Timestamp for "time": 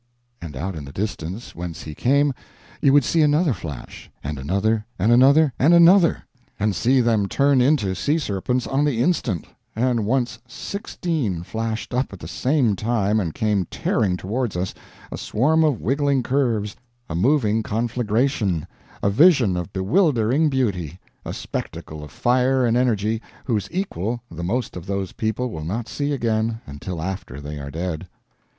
12.75-13.19